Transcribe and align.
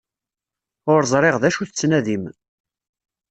Ur 0.93 1.01
ẓriɣ 1.11 1.35
d 1.41 1.43
acu 1.47 1.63
tettnadim. 1.65 2.23